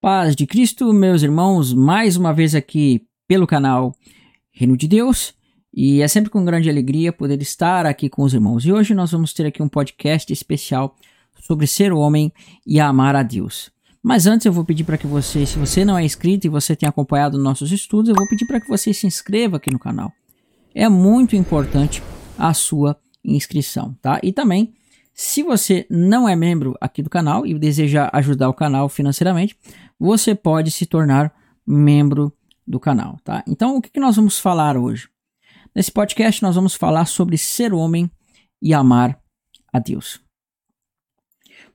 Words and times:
Paz 0.00 0.36
de 0.36 0.46
Cristo, 0.46 0.92
meus 0.92 1.24
irmãos, 1.24 1.74
mais 1.74 2.16
uma 2.16 2.32
vez 2.32 2.54
aqui 2.54 3.04
pelo 3.26 3.48
canal 3.48 3.92
Reino 4.52 4.76
de 4.76 4.86
Deus. 4.86 5.34
E 5.74 6.00
é 6.00 6.06
sempre 6.06 6.30
com 6.30 6.44
grande 6.44 6.70
alegria 6.70 7.12
poder 7.12 7.42
estar 7.42 7.84
aqui 7.84 8.08
com 8.08 8.22
os 8.22 8.32
irmãos. 8.32 8.64
E 8.64 8.72
hoje 8.72 8.94
nós 8.94 9.10
vamos 9.10 9.32
ter 9.32 9.44
aqui 9.44 9.60
um 9.60 9.68
podcast 9.68 10.32
especial 10.32 10.94
sobre 11.40 11.66
ser 11.66 11.92
homem 11.92 12.32
e 12.64 12.78
amar 12.78 13.16
a 13.16 13.24
Deus. 13.24 13.72
Mas 14.00 14.28
antes 14.28 14.46
eu 14.46 14.52
vou 14.52 14.64
pedir 14.64 14.84
para 14.84 14.96
que 14.96 15.06
você, 15.06 15.44
se 15.44 15.58
você 15.58 15.84
não 15.84 15.98
é 15.98 16.04
inscrito 16.04 16.46
e 16.46 16.50
você 16.50 16.76
tem 16.76 16.88
acompanhado 16.88 17.36
nossos 17.36 17.72
estudos, 17.72 18.08
eu 18.08 18.14
vou 18.14 18.28
pedir 18.28 18.46
para 18.46 18.60
que 18.60 18.68
você 18.68 18.94
se 18.94 19.04
inscreva 19.04 19.56
aqui 19.56 19.72
no 19.72 19.80
canal. 19.80 20.12
É 20.72 20.88
muito 20.88 21.34
importante 21.34 22.00
a 22.38 22.54
sua 22.54 22.96
inscrição, 23.24 23.96
tá? 24.00 24.20
E 24.22 24.32
também 24.32 24.72
se 25.20 25.42
você 25.42 25.84
não 25.90 26.28
é 26.28 26.36
membro 26.36 26.76
aqui 26.80 27.02
do 27.02 27.10
canal 27.10 27.44
e 27.44 27.52
deseja 27.58 28.08
ajudar 28.12 28.48
o 28.48 28.54
canal 28.54 28.88
financeiramente, 28.88 29.58
você 29.98 30.34
pode 30.34 30.70
se 30.70 30.86
tornar 30.86 31.34
membro 31.66 32.32
do 32.66 32.78
canal, 32.78 33.18
tá? 33.24 33.42
Então, 33.46 33.76
o 33.76 33.82
que, 33.82 33.98
nós 33.98 34.16
vamos 34.16 34.38
falar 34.38 34.76
hoje? 34.76 35.08
Nesse 35.74 35.90
podcast, 35.90 36.42
nós 36.42 36.54
vamos 36.54 36.74
falar 36.74 37.06
sobre 37.06 37.36
ser 37.36 37.72
homem 37.72 38.10
e 38.60 38.72
amar 38.72 39.20
a 39.72 39.78
Deus. 39.78 40.20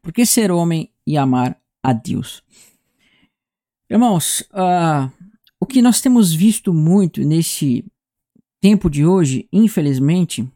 Por 0.01 0.13
que 0.13 0.25
ser 0.25 0.51
homem 0.51 0.91
e 1.05 1.17
amar 1.17 1.59
a 1.81 1.93
Deus? 1.93 2.43
Irmãos, 3.89 4.41
uh, 4.51 5.11
o 5.59 5.65
que 5.65 5.81
nós 5.81 6.01
temos 6.01 6.33
visto 6.33 6.73
muito 6.73 7.21
nesse 7.23 7.85
tempo 8.61 8.89
de 8.89 9.05
hoje, 9.05 9.47
infelizmente, 9.51 10.49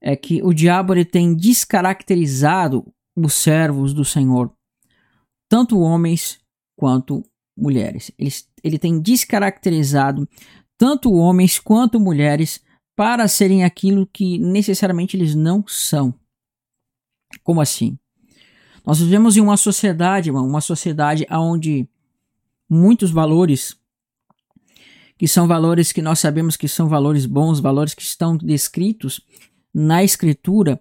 é 0.00 0.14
que 0.16 0.42
o 0.42 0.52
diabo 0.52 0.94
ele 0.94 1.04
tem 1.04 1.34
descaracterizado 1.34 2.92
os 3.16 3.34
servos 3.34 3.94
do 3.94 4.04
Senhor, 4.04 4.52
tanto 5.48 5.78
homens 5.78 6.38
quanto 6.76 7.24
mulheres. 7.56 8.10
Ele, 8.18 8.32
ele 8.62 8.78
tem 8.78 9.00
descaracterizado 9.00 10.28
tanto 10.76 11.12
homens 11.12 11.58
quanto 11.58 11.98
mulheres 11.98 12.60
para 12.94 13.28
serem 13.28 13.64
aquilo 13.64 14.06
que 14.06 14.38
necessariamente 14.38 15.16
eles 15.16 15.34
não 15.34 15.64
são. 15.66 16.14
Como 17.42 17.60
assim? 17.60 17.98
Nós 18.84 19.00
vivemos 19.00 19.36
em 19.36 19.40
uma 19.40 19.56
sociedade, 19.56 20.30
uma 20.30 20.60
sociedade 20.60 21.26
onde 21.30 21.88
muitos 22.68 23.10
valores 23.10 23.76
que 25.18 25.26
são 25.26 25.48
valores 25.48 25.92
que 25.92 26.02
nós 26.02 26.18
sabemos 26.18 26.56
que 26.56 26.68
são 26.68 26.88
valores 26.88 27.24
bons, 27.24 27.58
valores 27.58 27.94
que 27.94 28.02
estão 28.02 28.36
descritos 28.36 29.20
na 29.72 30.04
escritura, 30.04 30.80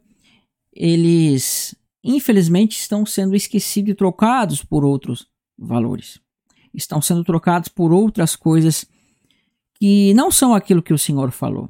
eles 0.73 1.73
infelizmente 2.05 2.77
estão 2.77 3.03
sendo 3.03 3.35
esquecidos 3.35 3.91
e 3.91 3.95
trocados 3.95 4.63
por 4.63 4.85
outros 4.85 5.27
valores. 5.57 6.19
Estão 6.71 7.01
sendo 7.01 7.23
trocados 7.23 7.67
por 7.67 7.91
outras 7.91 8.35
coisas 8.35 8.85
que 9.79 10.13
não 10.13 10.29
são 10.29 10.53
aquilo 10.53 10.83
que 10.83 10.93
o 10.93 10.99
Senhor 10.99 11.31
falou. 11.31 11.67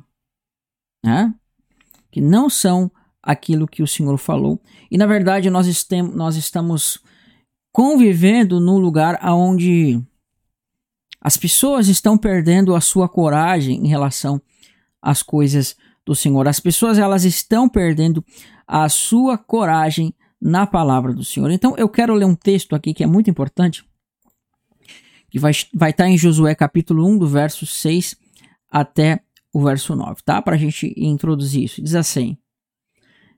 Né? 1.04 1.34
Que 2.12 2.20
não 2.20 2.50
são 2.50 2.92
aquilo 3.24 3.68
que 3.68 3.82
o 3.82 3.88
Senhor 3.88 4.18
falou. 4.18 4.62
E 4.92 4.98
na 4.98 5.06
verdade 5.06 5.50
nós, 5.50 5.88
nós 6.14 6.36
estamos 6.36 7.00
convivendo 7.72 8.60
num 8.60 8.78
lugar 8.78 9.20
onde 9.24 10.02
as 11.22 11.38
pessoas 11.38 11.88
estão 11.88 12.18
perdendo 12.18 12.76
a 12.76 12.82
sua 12.82 13.08
coragem 13.08 13.84
em 13.84 13.88
relação 13.88 14.42
às 15.02 15.24
coisas 15.24 15.78
do 16.06 16.14
Senhor. 16.14 16.48
As 16.48 16.60
pessoas 16.60 17.00
elas 17.00 17.24
estão 17.24 17.70
perdendo 17.70 18.24
a 18.68 18.90
sua 18.90 19.38
coragem 19.38 20.14
na 20.46 20.68
palavra 20.68 21.12
do 21.12 21.24
Senhor. 21.24 21.50
Então 21.50 21.76
eu 21.76 21.90
quero 21.90 22.14
ler 22.14 22.26
um 22.26 22.36
texto 22.36 22.76
aqui 22.76 22.94
que 22.94 23.04
é 23.04 23.08
muito 23.08 23.32
importante, 23.32 23.84
que 25.28 25.40
vai, 25.40 25.52
vai 25.74 25.90
estar 25.90 26.08
em 26.08 26.16
Josué 26.16 26.54
capítulo 26.54 27.04
1, 27.08 27.18
do 27.18 27.28
verso 27.28 27.66
6 27.66 28.16
até 28.70 29.22
o 29.52 29.64
verso 29.64 29.96
9, 29.96 30.22
tá? 30.24 30.40
Para 30.44 30.54
a 30.54 30.58
gente 30.58 30.94
introduzir 30.96 31.64
isso. 31.64 31.82
Diz 31.82 31.96
assim, 31.96 32.38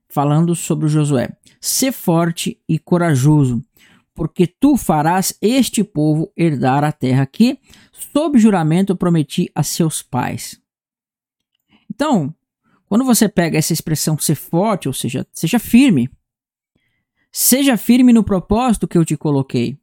falando 0.09 0.53
sobre 0.53 0.89
Josué: 0.89 1.29
Sê 1.61 1.93
forte 1.93 2.59
e 2.67 2.77
corajoso, 2.77 3.63
porque 4.13 4.45
tu 4.45 4.75
farás 4.75 5.33
este 5.41 5.85
povo 5.85 6.29
herdar 6.35 6.83
a 6.83 6.91
terra 6.91 7.25
que, 7.25 7.57
sob 7.93 8.37
juramento, 8.37 8.97
prometi 8.97 9.49
a 9.55 9.63
seus 9.63 10.01
pais. 10.01 10.59
Então, 11.89 12.35
quando 12.89 13.05
você 13.05 13.29
pega 13.29 13.57
essa 13.57 13.71
expressão 13.71 14.17
ser 14.17 14.35
forte, 14.35 14.89
ou 14.89 14.93
seja, 14.93 15.25
seja 15.31 15.57
firme, 15.57 16.09
seja 17.31 17.77
firme 17.77 18.13
no 18.13 18.23
propósito 18.23 18.87
que 18.87 18.97
eu 18.97 19.05
te 19.05 19.15
coloquei. 19.17 19.77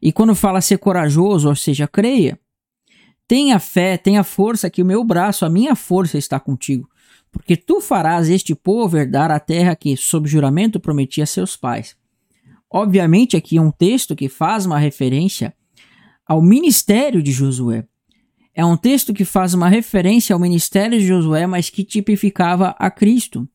E 0.00 0.12
quando 0.12 0.34
fala 0.34 0.60
ser 0.60 0.78
corajoso, 0.78 1.48
ou 1.48 1.56
seja, 1.56 1.88
creia, 1.88 2.38
tenha 3.26 3.58
fé, 3.58 3.96
tenha 3.96 4.22
força 4.22 4.70
que 4.70 4.82
o 4.82 4.86
meu 4.86 5.04
braço, 5.04 5.44
a 5.44 5.50
minha 5.50 5.74
força 5.74 6.16
está 6.16 6.38
contigo, 6.38 6.88
porque 7.30 7.56
tu 7.56 7.80
farás 7.80 8.28
este 8.28 8.54
povo 8.54 8.96
herdar 8.96 9.30
a 9.30 9.40
terra 9.40 9.76
que, 9.76 9.96
sob 9.96 10.28
juramento, 10.28 10.80
prometi 10.80 11.20
a 11.20 11.26
seus 11.26 11.56
pais. 11.56 11.96
Obviamente, 12.70 13.36
aqui 13.36 13.56
é 13.56 13.60
um 13.60 13.70
texto 13.70 14.14
que 14.14 14.28
faz 14.28 14.66
uma 14.66 14.78
referência 14.78 15.54
ao 16.26 16.42
ministério 16.42 17.22
de 17.22 17.32
Josué. 17.32 17.86
É 18.54 18.64
um 18.64 18.76
texto 18.76 19.14
que 19.14 19.24
faz 19.24 19.54
uma 19.54 19.68
referência 19.68 20.34
ao 20.34 20.40
ministério 20.40 20.98
de 20.98 21.06
Josué, 21.06 21.46
mas 21.46 21.70
que 21.70 21.84
tipificava 21.84 22.74
a 22.78 22.90
Cristo. 22.90 23.48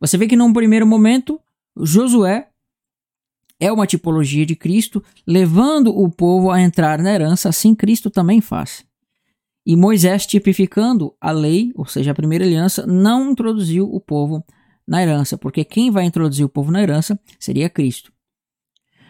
Você 0.00 0.16
vê 0.16 0.26
que 0.26 0.36
num 0.36 0.52
primeiro 0.52 0.86
momento, 0.86 1.40
Josué 1.76 2.48
é 3.58 3.70
uma 3.70 3.86
tipologia 3.86 4.44
de 4.44 4.56
Cristo, 4.56 5.02
levando 5.26 5.96
o 5.96 6.10
povo 6.10 6.50
a 6.50 6.60
entrar 6.60 6.98
na 6.98 7.12
herança, 7.12 7.48
assim 7.48 7.74
Cristo 7.74 8.10
também 8.10 8.40
faz. 8.40 8.84
E 9.64 9.76
Moisés, 9.76 10.26
tipificando 10.26 11.14
a 11.20 11.30
lei, 11.30 11.70
ou 11.76 11.86
seja, 11.86 12.10
a 12.10 12.14
primeira 12.14 12.44
aliança, 12.44 12.84
não 12.84 13.30
introduziu 13.30 13.88
o 13.88 14.00
povo 14.00 14.44
na 14.86 15.00
herança, 15.00 15.38
porque 15.38 15.64
quem 15.64 15.90
vai 15.90 16.04
introduzir 16.04 16.44
o 16.44 16.48
povo 16.48 16.72
na 16.72 16.82
herança 16.82 17.18
seria 17.38 17.70
Cristo. 17.70 18.12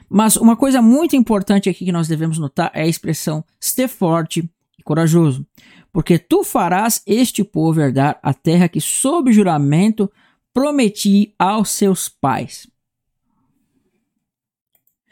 Mas 0.09 0.37
uma 0.37 0.55
coisa 0.55 0.83
muito 0.83 1.17
importante 1.17 1.71
aqui 1.71 1.87
que 1.87 1.93
nós 1.93 2.07
devemos 2.07 2.39
notar 2.39 2.71
é 2.75 2.83
a 2.83 2.87
expressão 2.87 3.43
ser 3.59 3.89
forte 3.89 4.47
e 4.79 4.83
corajoso, 4.83 5.47
porque 5.91 6.19
tu 6.19 6.45
farás 6.45 7.03
este 7.07 7.43
povo 7.43 7.81
herdar 7.81 8.19
a 8.23 8.35
terra 8.35 8.69
que, 8.69 8.83
sob 8.83 9.33
juramento, 9.33 10.13
prometi 10.53 11.35
aos 11.39 11.71
seus 11.71 12.09
pais. 12.09 12.67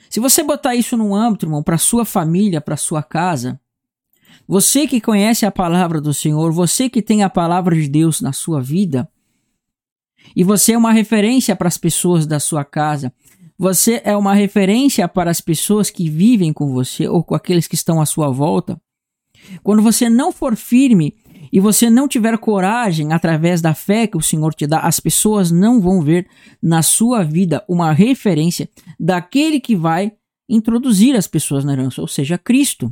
Se 0.08 0.18
você 0.18 0.42
botar 0.42 0.74
isso 0.74 0.96
num 0.96 1.14
âmbito, 1.14 1.46
irmão, 1.46 1.62
para 1.62 1.78
sua 1.78 2.04
família, 2.04 2.60
para 2.60 2.76
sua 2.76 3.02
casa, 3.02 3.60
você 4.46 4.86
que 4.86 5.00
conhece 5.00 5.46
a 5.46 5.52
palavra 5.52 6.00
do 6.00 6.12
Senhor, 6.12 6.50
você 6.50 6.90
que 6.90 7.00
tem 7.00 7.22
a 7.22 7.30
palavra 7.30 7.76
de 7.76 7.88
Deus 7.88 8.20
na 8.20 8.32
sua 8.32 8.60
vida, 8.60 9.08
e 10.34 10.42
você 10.42 10.72
é 10.72 10.78
uma 10.78 10.92
referência 10.92 11.54
para 11.54 11.68
as 11.68 11.78
pessoas 11.78 12.26
da 12.26 12.40
sua 12.40 12.64
casa, 12.64 13.12
você 13.56 14.00
é 14.04 14.16
uma 14.16 14.34
referência 14.34 15.06
para 15.06 15.30
as 15.30 15.40
pessoas 15.40 15.90
que 15.90 16.08
vivem 16.08 16.52
com 16.52 16.72
você 16.72 17.06
ou 17.06 17.22
com 17.22 17.34
aqueles 17.34 17.68
que 17.68 17.74
estão 17.74 18.00
à 18.00 18.06
sua 18.06 18.30
volta. 18.30 18.80
Quando 19.62 19.82
você 19.82 20.08
não 20.08 20.32
for 20.32 20.56
firme 20.56 21.14
e 21.52 21.58
você 21.60 21.90
não 21.90 22.06
tiver 22.06 22.36
coragem 22.38 23.12
através 23.12 23.60
da 23.60 23.74
fé 23.74 24.06
que 24.06 24.16
o 24.16 24.22
Senhor 24.22 24.54
te 24.54 24.66
dá, 24.66 24.80
as 24.80 25.00
pessoas 25.00 25.50
não 25.50 25.80
vão 25.80 26.00
ver 26.02 26.28
na 26.62 26.82
sua 26.82 27.22
vida 27.22 27.64
uma 27.68 27.92
referência 27.92 28.68
daquele 28.98 29.60
que 29.60 29.74
vai 29.74 30.12
introduzir 30.48 31.16
as 31.16 31.26
pessoas 31.26 31.64
na 31.64 31.72
herança, 31.72 32.00
ou 32.00 32.08
seja, 32.08 32.36
Cristo. 32.36 32.90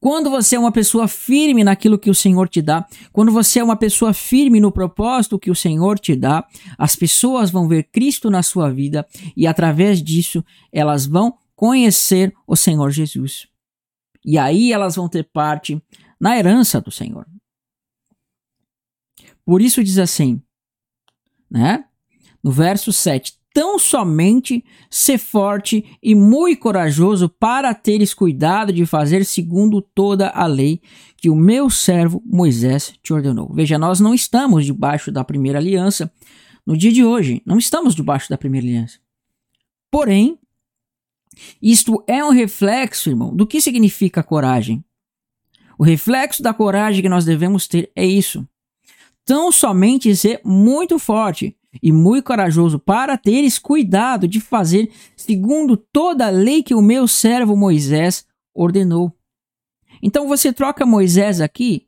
Quando 0.00 0.28
você 0.28 0.56
é 0.56 0.58
uma 0.58 0.72
pessoa 0.72 1.08
firme 1.08 1.64
naquilo 1.64 1.98
que 1.98 2.10
o 2.10 2.14
Senhor 2.14 2.46
te 2.46 2.60
dá, 2.60 2.86
quando 3.10 3.32
você 3.32 3.60
é 3.60 3.64
uma 3.64 3.76
pessoa 3.76 4.12
firme 4.12 4.60
no 4.60 4.70
propósito 4.70 5.38
que 5.38 5.50
o 5.50 5.54
Senhor 5.54 5.98
te 5.98 6.14
dá, 6.14 6.46
as 6.76 6.94
pessoas 6.94 7.50
vão 7.50 7.66
ver 7.66 7.84
Cristo 7.84 8.28
na 8.28 8.42
sua 8.42 8.70
vida 8.70 9.06
e 9.34 9.46
através 9.46 10.02
disso 10.02 10.44
elas 10.70 11.06
vão 11.06 11.34
conhecer 11.56 12.34
o 12.46 12.54
Senhor 12.54 12.90
Jesus. 12.90 13.46
E 14.24 14.36
aí 14.36 14.72
elas 14.72 14.96
vão 14.96 15.08
ter 15.08 15.24
parte 15.24 15.80
na 16.24 16.38
herança 16.38 16.80
do 16.80 16.90
Senhor. 16.90 17.26
Por 19.44 19.60
isso 19.60 19.84
diz 19.84 19.98
assim, 19.98 20.40
né? 21.50 21.84
No 22.42 22.50
verso 22.50 22.94
7: 22.94 23.34
Tão 23.52 23.78
somente 23.78 24.64
ser 24.90 25.18
forte 25.18 25.84
e 26.02 26.14
muito 26.14 26.60
corajoso 26.60 27.28
para 27.28 27.74
teres 27.74 28.14
cuidado 28.14 28.72
de 28.72 28.86
fazer 28.86 29.26
segundo 29.26 29.82
toda 29.82 30.30
a 30.30 30.46
lei 30.46 30.80
que 31.18 31.28
o 31.28 31.36
meu 31.36 31.68
servo 31.68 32.22
Moisés 32.24 32.94
te 33.02 33.12
ordenou. 33.12 33.52
Veja, 33.52 33.78
nós 33.78 34.00
não 34.00 34.14
estamos 34.14 34.64
debaixo 34.64 35.12
da 35.12 35.22
primeira 35.22 35.58
aliança 35.58 36.10
no 36.66 36.74
dia 36.74 36.90
de 36.90 37.04
hoje, 37.04 37.42
não 37.44 37.58
estamos 37.58 37.94
debaixo 37.94 38.30
da 38.30 38.38
primeira 38.38 38.66
aliança. 38.66 38.98
Porém, 39.90 40.38
isto 41.60 42.02
é 42.06 42.24
um 42.24 42.30
reflexo, 42.30 43.10
irmão, 43.10 43.36
do 43.36 43.46
que 43.46 43.60
significa 43.60 44.22
coragem. 44.22 44.82
O 45.78 45.84
reflexo 45.84 46.42
da 46.42 46.54
coragem 46.54 47.02
que 47.02 47.08
nós 47.08 47.24
devemos 47.24 47.66
ter 47.66 47.90
é 47.94 48.04
isso. 48.04 48.46
Tão 49.24 49.50
somente 49.50 50.14
ser 50.14 50.40
muito 50.44 50.98
forte. 50.98 51.56
e 51.82 51.92
muito 51.92 52.24
corajoso, 52.24 52.78
para 52.78 53.16
teres 53.16 53.58
cuidado 53.58 54.28
de 54.28 54.40
fazer 54.40 54.90
segundo 55.16 55.76
toda 55.76 56.26
a 56.26 56.30
lei 56.30 56.62
que 56.62 56.74
o 56.74 56.82
meu 56.82 57.08
servo 57.08 57.56
Moisés 57.56 58.24
ordenou. 58.54 59.12
Então 60.02 60.28
você 60.28 60.52
troca 60.52 60.86
Moisés 60.86 61.40
aqui, 61.40 61.86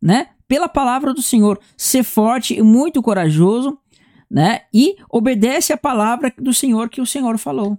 né, 0.00 0.30
pela 0.46 0.68
palavra 0.68 1.12
do 1.12 1.22
Senhor. 1.22 1.60
Ser 1.76 2.02
forte 2.02 2.54
e 2.54 2.62
muito 2.62 3.02
corajoso, 3.02 3.78
né, 4.30 4.62
e 4.72 4.96
obedece 5.10 5.72
a 5.72 5.76
palavra 5.76 6.32
do 6.38 6.52
Senhor 6.52 6.88
que 6.88 7.00
o 7.00 7.06
Senhor 7.06 7.38
falou. 7.38 7.78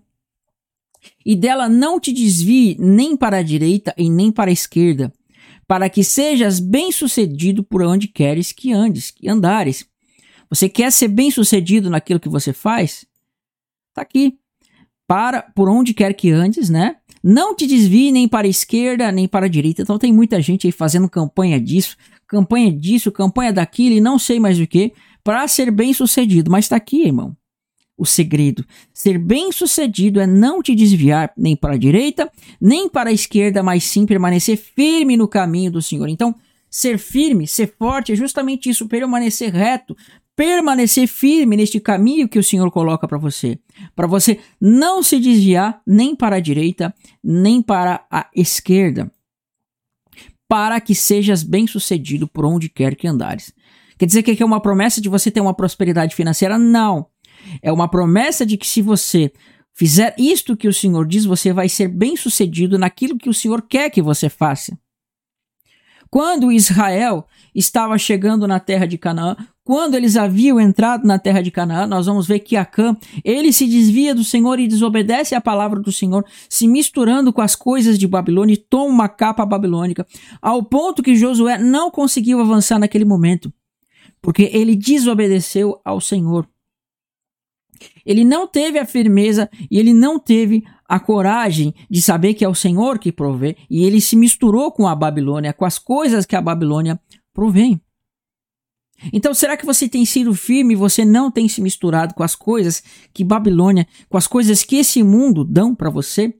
E 1.25 1.35
dela 1.35 1.69
não 1.69 1.99
te 1.99 2.11
desvie 2.11 2.75
nem 2.77 3.15
para 3.15 3.37
a 3.37 3.43
direita 3.43 3.93
e 3.97 4.09
nem 4.09 4.31
para 4.31 4.49
a 4.49 4.53
esquerda, 4.53 5.13
para 5.69 5.87
que 5.87 6.03
sejas 6.03 6.59
bem-sucedido 6.59 7.63
por 7.63 7.83
onde 7.83 8.07
queres 8.07 8.51
que 8.51 8.73
andes, 8.73 9.11
que 9.11 9.29
andares. 9.29 9.85
Você 10.49 10.67
quer 10.67 10.91
ser 10.91 11.09
bem-sucedido 11.09 11.91
naquilo 11.91 12.19
que 12.19 12.27
você 12.27 12.51
faz? 12.51 13.05
Tá 13.93 14.01
aqui. 14.01 14.39
Para 15.07 15.43
por 15.43 15.69
onde 15.69 15.93
quer 15.93 16.15
que 16.15 16.31
andes, 16.31 16.71
né? 16.71 16.95
Não 17.23 17.55
te 17.55 17.67
desvie 17.67 18.11
nem 18.11 18.27
para 18.27 18.47
a 18.47 18.49
esquerda 18.49 19.11
nem 19.11 19.27
para 19.27 19.45
a 19.45 19.49
direita. 19.49 19.83
Então 19.83 19.99
tem 19.99 20.11
muita 20.11 20.41
gente 20.41 20.65
aí 20.65 20.71
fazendo 20.71 21.07
campanha 21.07 21.61
disso, 21.61 21.95
campanha 22.25 22.71
disso, 22.71 23.11
campanha 23.11 23.53
daquilo 23.53 23.93
e 23.95 24.01
não 24.01 24.17
sei 24.17 24.39
mais 24.39 24.59
o 24.59 24.65
que, 24.65 24.91
para 25.23 25.47
ser 25.47 25.69
bem-sucedido. 25.69 26.49
Mas 26.49 26.65
está 26.65 26.77
aqui, 26.77 27.03
irmão. 27.03 27.37
O 27.99 28.05
segredo. 28.05 28.65
Ser 28.93 29.17
bem-sucedido 29.17 30.21
é 30.21 30.25
não 30.25 30.63
te 30.63 30.73
desviar 30.73 31.33
nem 31.35 31.53
para 31.53 31.73
a 31.73 31.77
direita, 31.77 32.31
nem 32.59 32.87
para 32.87 33.09
a 33.09 33.13
esquerda, 33.13 33.61
mas 33.61 33.83
sim 33.83 34.05
permanecer 34.05 34.55
firme 34.55 35.17
no 35.17 35.27
caminho 35.27 35.69
do 35.69 35.81
Senhor. 35.81 36.07
Então, 36.07 36.33
ser 36.71 36.97
firme, 36.97 37.45
ser 37.45 37.75
forte 37.77 38.13
é 38.13 38.15
justamente 38.15 38.69
isso, 38.69 38.87
permanecer 38.87 39.51
reto, 39.51 39.97
permanecer 40.33 41.09
firme 41.09 41.57
neste 41.57 41.77
caminho 41.81 42.29
que 42.29 42.39
o 42.39 42.43
Senhor 42.43 42.71
coloca 42.71 43.05
para 43.05 43.17
você, 43.17 43.59
para 43.93 44.07
você 44.07 44.39
não 44.61 45.03
se 45.03 45.19
desviar 45.19 45.81
nem 45.85 46.15
para 46.15 46.37
a 46.37 46.39
direita, 46.39 46.95
nem 47.21 47.61
para 47.61 48.05
a 48.09 48.29
esquerda, 48.33 49.11
para 50.47 50.79
que 50.79 50.95
sejas 50.95 51.43
bem-sucedido 51.43 52.29
por 52.29 52.45
onde 52.45 52.69
quer 52.69 52.95
que 52.95 53.09
andares. 53.09 53.53
Quer 53.97 54.05
dizer 54.05 54.23
que 54.23 54.41
é 54.41 54.45
uma 54.45 54.61
promessa 54.61 55.01
de 55.01 55.09
você 55.09 55.29
ter 55.29 55.41
uma 55.41 55.53
prosperidade 55.53 56.15
financeira? 56.15 56.57
Não. 56.57 57.07
É 57.61 57.71
uma 57.71 57.87
promessa 57.87 58.45
de 58.45 58.57
que 58.57 58.67
se 58.67 58.81
você 58.81 59.31
fizer 59.73 60.13
isto 60.17 60.57
que 60.57 60.67
o 60.67 60.73
Senhor 60.73 61.07
diz, 61.07 61.25
você 61.25 61.53
vai 61.53 61.69
ser 61.69 61.87
bem-sucedido 61.87 62.77
naquilo 62.77 63.17
que 63.17 63.29
o 63.29 63.33
Senhor 63.33 63.61
quer 63.61 63.89
que 63.89 64.01
você 64.01 64.29
faça. 64.29 64.77
Quando 66.09 66.51
Israel 66.51 67.25
estava 67.53 67.97
chegando 67.97 68.47
na 68.47 68.59
terra 68.59 68.85
de 68.87 68.97
Canaã, 68.97 69.37
quando 69.63 69.93
eles 69.93 70.17
haviam 70.17 70.59
entrado 70.59 71.05
na 71.05 71.19
terra 71.19 71.41
de 71.43 71.51
Canaã, 71.51 71.85
nós 71.85 72.07
vamos 72.07 72.25
ver 72.25 72.39
que 72.39 72.55
Acã, 72.55 72.97
ele 73.23 73.53
se 73.53 73.67
desvia 73.67 74.15
do 74.15 74.23
Senhor 74.23 74.59
e 74.59 74.67
desobedece 74.67 75.35
à 75.35 75.41
palavra 75.41 75.79
do 75.79 75.91
Senhor, 75.91 76.25
se 76.49 76.67
misturando 76.67 77.31
com 77.31 77.41
as 77.41 77.55
coisas 77.55 77.99
de 77.99 78.07
Babilônia 78.07 78.55
e 78.55 78.57
toma 78.57 78.91
uma 78.91 79.07
capa 79.07 79.45
babilônica, 79.45 80.07
ao 80.41 80.63
ponto 80.63 81.03
que 81.03 81.15
Josué 81.15 81.59
não 81.59 81.91
conseguiu 81.91 82.41
avançar 82.41 82.79
naquele 82.79 83.05
momento, 83.05 83.53
porque 84.19 84.49
ele 84.51 84.75
desobedeceu 84.75 85.79
ao 85.85 86.01
Senhor. 86.01 86.49
Ele 88.05 88.23
não 88.23 88.47
teve 88.47 88.79
a 88.79 88.85
firmeza 88.85 89.49
e 89.69 89.79
ele 89.79 89.93
não 89.93 90.19
teve 90.19 90.63
a 90.87 90.99
coragem 90.99 91.73
de 91.89 92.01
saber 92.01 92.33
que 92.33 92.43
é 92.43 92.49
o 92.49 92.55
Senhor 92.55 92.97
que 92.97 93.11
provê, 93.11 93.55
e 93.69 93.85
ele 93.85 94.01
se 94.01 94.15
misturou 94.15 94.71
com 94.71 94.87
a 94.87 94.95
Babilônia, 94.95 95.53
com 95.53 95.63
as 95.63 95.77
coisas 95.77 96.25
que 96.25 96.35
a 96.35 96.41
Babilônia 96.41 96.99
provém. 97.31 97.79
Então, 99.13 99.33
será 99.33 99.55
que 99.55 99.65
você 99.65 99.87
tem 99.87 100.03
sido 100.03 100.33
firme 100.33 100.73
e 100.73 100.77
você 100.77 101.05
não 101.05 101.31
tem 101.31 101.47
se 101.47 101.61
misturado 101.61 102.13
com 102.13 102.23
as 102.23 102.35
coisas 102.35 102.83
que 103.13 103.23
Babilônia, 103.23 103.87
com 104.09 104.17
as 104.17 104.27
coisas 104.27 104.63
que 104.63 104.77
esse 104.77 105.01
mundo 105.03 105.45
dão 105.45 105.73
para 105.73 105.89
você? 105.89 106.33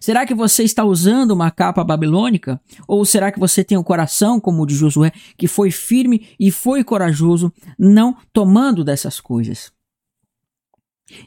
Será 0.00 0.26
que 0.26 0.34
você 0.34 0.62
está 0.62 0.84
usando 0.84 1.32
uma 1.32 1.50
capa 1.50 1.84
babilônica? 1.84 2.60
Ou 2.86 3.04
será 3.04 3.30
que 3.32 3.38
você 3.38 3.64
tem 3.64 3.76
o 3.76 3.80
um 3.80 3.84
coração 3.84 4.40
como 4.40 4.62
o 4.62 4.66
de 4.66 4.74
Josué, 4.74 5.12
que 5.36 5.46
foi 5.46 5.70
firme 5.70 6.28
e 6.38 6.50
foi 6.50 6.84
corajoso, 6.84 7.52
não 7.78 8.16
tomando 8.32 8.84
dessas 8.84 9.20
coisas? 9.20 9.72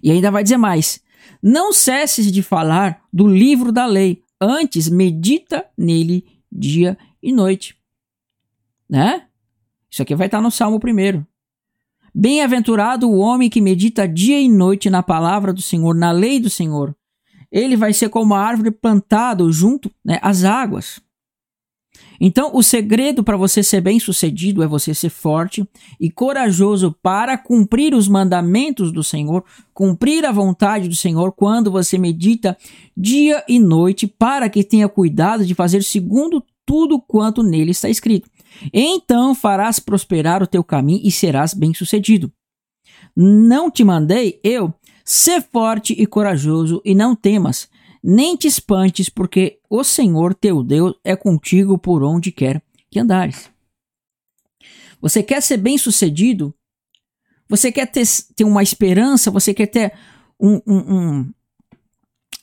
E 0.01 0.11
ainda 0.11 0.31
vai 0.31 0.43
dizer 0.43 0.57
mais: 0.57 1.01
não 1.41 1.73
cesses 1.73 2.31
de 2.31 2.43
falar 2.43 3.01
do 3.11 3.27
livro 3.27 3.71
da 3.71 3.85
lei, 3.85 4.23
antes 4.39 4.89
medita 4.89 5.65
nele 5.77 6.25
dia 6.51 6.97
e 7.21 7.31
noite. 7.31 7.75
Né? 8.89 9.25
Isso 9.89 10.01
aqui 10.01 10.15
vai 10.15 10.27
estar 10.27 10.41
no 10.41 10.51
Salmo 10.51 10.77
1. 10.77 11.23
Bem-aventurado 12.13 13.09
o 13.09 13.17
homem 13.17 13.49
que 13.49 13.61
medita 13.61 14.07
dia 14.07 14.39
e 14.39 14.49
noite 14.49 14.89
na 14.89 15.01
palavra 15.01 15.53
do 15.53 15.61
Senhor, 15.61 15.95
na 15.95 16.11
lei 16.11 16.39
do 16.39 16.49
Senhor. 16.49 16.95
Ele 17.51 17.77
vai 17.77 17.93
ser 17.93 18.09
como 18.09 18.25
uma 18.25 18.39
árvore 18.39 18.71
plantada 18.71 19.49
junto 19.51 19.91
né, 20.03 20.19
às 20.21 20.43
águas. 20.43 21.01
Então, 22.23 22.51
o 22.53 22.61
segredo 22.61 23.23
para 23.23 23.35
você 23.35 23.63
ser 23.63 23.81
bem-sucedido 23.81 24.61
é 24.61 24.67
você 24.67 24.93
ser 24.93 25.09
forte 25.09 25.67
e 25.99 26.11
corajoso 26.11 26.95
para 27.01 27.35
cumprir 27.35 27.95
os 27.95 28.07
mandamentos 28.07 28.91
do 28.91 29.03
Senhor, 29.03 29.43
cumprir 29.73 30.23
a 30.23 30.31
vontade 30.31 30.87
do 30.87 30.95
Senhor 30.95 31.31
quando 31.31 31.71
você 31.71 31.97
medita 31.97 32.55
dia 32.95 33.43
e 33.49 33.57
noite, 33.57 34.05
para 34.05 34.47
que 34.51 34.63
tenha 34.63 34.87
cuidado 34.87 35.43
de 35.43 35.55
fazer 35.55 35.81
segundo 35.81 36.43
tudo 36.63 37.01
quanto 37.01 37.41
nele 37.41 37.71
está 37.71 37.89
escrito. 37.89 38.29
Então 38.71 39.33
farás 39.33 39.79
prosperar 39.79 40.43
o 40.43 40.47
teu 40.47 40.63
caminho 40.63 41.01
e 41.03 41.09
serás 41.09 41.55
bem-sucedido. 41.55 42.31
Não 43.15 43.71
te 43.71 43.83
mandei 43.83 44.39
eu 44.43 44.71
ser 45.03 45.41
forte 45.41 45.93
e 45.97 46.05
corajoso 46.05 46.83
e 46.85 46.93
não 46.93 47.15
temas 47.15 47.67
nem 48.03 48.35
te 48.35 48.47
espantes, 48.47 49.09
porque 49.09 49.59
o 49.69 49.83
Senhor 49.83 50.33
teu 50.33 50.63
Deus 50.63 50.95
é 51.03 51.15
contigo 51.15 51.77
por 51.77 52.03
onde 52.03 52.31
quer 52.31 52.61
que 52.89 52.99
andares. 52.99 53.49
Você 54.99 55.23
quer 55.23 55.41
ser 55.41 55.57
bem 55.57 55.77
sucedido? 55.77 56.53
Você 57.47 57.71
quer 57.71 57.87
ter, 57.87 58.05
ter 58.35 58.43
uma 58.43 58.63
esperança? 58.63 59.31
Você 59.31 59.53
quer 59.53 59.67
ter 59.67 59.93
um, 60.39 60.61
um, 60.65 60.95
um 60.95 61.33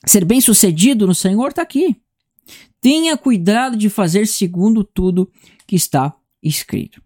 ser 0.05 0.25
bem 0.25 0.41
sucedido 0.41 1.07
no 1.07 1.15
Senhor? 1.15 1.49
Está 1.49 1.61
aqui. 1.61 1.95
Tenha 2.81 3.17
cuidado 3.17 3.75
de 3.75 3.89
fazer 3.89 4.27
segundo 4.27 4.83
tudo 4.83 5.31
que 5.67 5.75
está 5.75 6.15
escrito. 6.41 7.01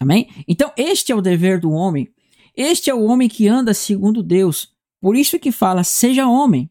Amém? 0.00 0.28
Então, 0.46 0.72
este 0.76 1.12
é 1.12 1.14
o 1.14 1.22
dever 1.22 1.60
do 1.60 1.70
homem. 1.70 2.08
Este 2.56 2.90
é 2.90 2.94
o 2.94 3.04
homem 3.04 3.28
que 3.28 3.48
anda 3.48 3.72
segundo 3.72 4.22
Deus. 4.22 4.72
Por 5.00 5.16
isso 5.16 5.38
que 5.38 5.50
fala, 5.50 5.84
seja 5.84 6.26
homem. 6.26 6.70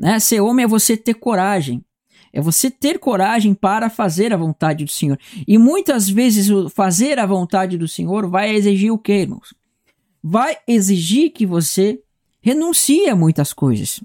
Né? 0.00 0.18
Ser 0.18 0.40
homem 0.40 0.64
é 0.64 0.68
você 0.68 0.96
ter 0.96 1.12
coragem. 1.12 1.84
É 2.32 2.40
você 2.40 2.70
ter 2.70 2.98
coragem 2.98 3.52
para 3.52 3.90
fazer 3.90 4.32
a 4.32 4.36
vontade 4.36 4.84
do 4.84 4.90
Senhor. 4.90 5.18
E 5.46 5.58
muitas 5.58 6.08
vezes 6.08 6.48
fazer 6.72 7.18
a 7.18 7.26
vontade 7.26 7.76
do 7.76 7.86
Senhor 7.86 8.26
vai 8.28 8.54
exigir 8.54 8.90
o 8.90 8.98
quê, 8.98 9.22
irmãos? 9.22 9.52
Vai 10.22 10.56
exigir 10.66 11.32
que 11.32 11.44
você 11.44 12.00
renuncie 12.40 13.08
a 13.08 13.16
muitas 13.16 13.52
coisas. 13.52 14.00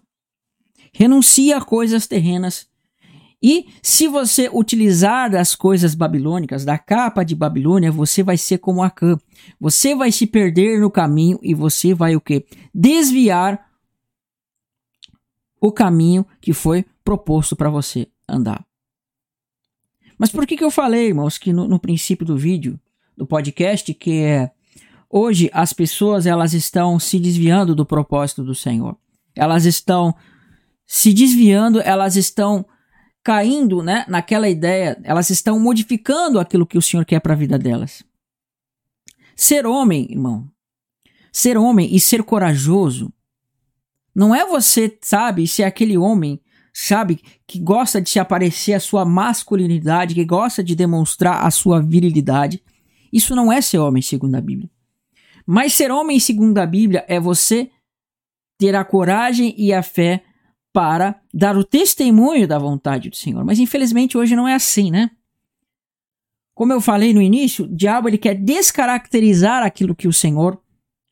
Renuncie 0.92 1.54
a 1.54 1.62
coisas 1.62 2.08
terrenas. 2.08 2.68
E 3.42 3.68
se 3.82 4.08
você 4.08 4.50
utilizar 4.52 5.30
das 5.30 5.56
coisas 5.56 5.94
babilônicas, 5.94 6.66
da 6.66 6.78
capa 6.80 7.24
de 7.24 7.36
Babilônia, 7.36 7.92
você 7.92 8.24
vai 8.24 8.38
ser 8.38 8.58
como 8.58 8.82
Acã. 8.82 9.18
Você 9.60 9.94
vai 9.94 10.12
se 10.12 10.26
perder 10.26 10.82
no 10.82 10.90
caminho 10.90 11.38
e 11.44 11.54
você 11.54 11.94
vai 11.94 12.16
o 12.16 12.22
quê? 12.22 12.46
Desviar 12.74 13.65
o 15.66 15.72
caminho 15.72 16.26
que 16.40 16.54
foi 16.54 16.86
proposto 17.04 17.56
para 17.56 17.70
você 17.70 18.08
andar. 18.28 18.66
Mas 20.18 20.32
por 20.32 20.46
que, 20.46 20.56
que 20.56 20.64
eu 20.64 20.72
falei, 20.72 21.08
irmãos, 21.08 21.38
que 21.38 21.52
no, 21.52 21.68
no 21.68 21.80
princípio 21.80 22.26
do 22.26 22.38
vídeo, 22.38 22.80
do 23.18 23.26
podcast, 23.26 23.94
que 23.94 24.22
é 24.22 24.52
hoje 25.10 25.50
as 25.54 25.74
pessoas 25.74 26.26
elas 26.26 26.54
estão 26.54 27.00
se 27.00 27.20
desviando 27.20 27.76
do 27.76 27.86
propósito 27.86 28.44
do 28.44 28.56
Senhor. 28.56 28.98
Elas 29.36 29.66
estão 29.66 30.16
se 30.86 31.14
desviando, 31.14 31.82
elas 31.82 32.16
estão 32.16 32.66
caindo, 33.24 33.82
né, 33.82 34.06
naquela 34.08 34.48
ideia, 34.48 35.00
elas 35.04 35.32
estão 35.32 35.60
modificando 35.60 36.40
aquilo 36.40 36.66
que 36.66 36.78
o 36.78 36.82
Senhor 36.82 37.04
quer 37.04 37.20
para 37.20 37.34
a 37.34 37.38
vida 37.38 37.58
delas. 37.58 38.04
Ser 39.36 39.66
homem, 39.66 40.08
irmão, 40.12 40.48
ser 41.32 41.58
homem 41.58 41.94
e 41.94 42.00
ser 42.00 42.24
corajoso 42.24 43.12
não 44.16 44.34
é 44.34 44.46
você, 44.46 44.98
sabe, 45.02 45.46
ser 45.46 45.64
aquele 45.64 45.98
homem, 45.98 46.40
sabe, 46.74 47.20
que 47.46 47.60
gosta 47.60 48.02
de 48.02 48.10
se 48.10 48.18
aparecer 48.18 48.74
a 48.74 48.80
sua 48.80 49.04
masculinidade, 49.04 50.16
que 50.16 50.24
gosta 50.24 50.64
de 50.64 50.74
demonstrar 50.74 51.46
a 51.46 51.52
sua 51.52 51.82
virilidade. 51.82 52.64
Isso 53.12 53.36
não 53.36 53.52
é 53.52 53.60
ser 53.60 53.80
homem 53.80 54.02
segundo 54.02 54.36
a 54.36 54.42
Bíblia. 54.42 54.70
Mas 55.46 55.74
ser 55.74 55.92
homem 55.92 56.20
segundo 56.20 56.58
a 56.58 56.66
Bíblia 56.66 57.04
é 57.08 57.20
você 57.20 57.70
ter 58.58 58.74
a 58.74 58.86
coragem 58.86 59.54
e 59.58 59.74
a 59.74 59.84
fé 59.84 60.24
para 60.72 61.20
dar 61.34 61.58
o 61.58 61.64
testemunho 61.64 62.48
da 62.48 62.58
vontade 62.58 63.10
do 63.10 63.16
Senhor. 63.16 63.44
Mas 63.44 63.60
infelizmente 63.60 64.18
hoje 64.18 64.36
não 64.36 64.48
é 64.48 64.56
assim, 64.56 64.90
né? 64.90 65.12
Como 66.54 66.72
eu 66.72 66.80
falei 66.80 67.14
no 67.14 67.22
início, 67.22 67.66
o 67.66 67.68
diabo 67.68 68.08
ele 68.08 68.18
quer 68.18 68.34
descaracterizar 68.34 69.62
aquilo 69.62 69.94
que 69.94 70.08
o 70.08 70.14
Senhor 70.14 70.60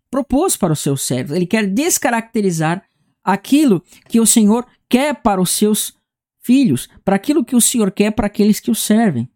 propôs 0.09 0.55
para 0.55 0.71
os 0.71 0.79
seus 0.79 1.01
servos. 1.01 1.35
Ele 1.35 1.45
quer 1.45 1.67
descaracterizar 1.67 2.83
aquilo 3.23 3.83
que 4.07 4.19
o 4.19 4.25
Senhor 4.25 4.65
quer 4.89 5.15
para 5.15 5.41
os 5.41 5.51
seus 5.51 5.95
filhos, 6.39 6.89
para 7.03 7.15
aquilo 7.15 7.43
que 7.43 7.55
o 7.55 7.61
Senhor 7.61 7.91
quer 7.91 8.11
para 8.11 8.27
aqueles 8.27 8.59
que 8.59 8.69
o 8.69 8.75
servem. 8.75 9.29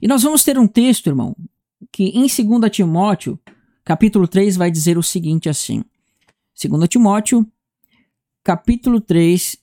E 0.00 0.08
nós 0.08 0.22
vamos 0.22 0.44
ter 0.44 0.58
um 0.58 0.66
texto, 0.66 1.08
irmão, 1.08 1.36
que 1.90 2.04
em 2.04 2.26
2 2.26 2.70
Timóteo, 2.70 3.38
capítulo 3.84 4.26
3, 4.26 4.56
vai 4.56 4.70
dizer 4.70 4.96
o 4.96 5.02
seguinte 5.02 5.48
assim. 5.48 5.84
2 6.60 6.88
Timóteo, 6.88 7.46
capítulo 8.44 9.00
3, 9.00 9.56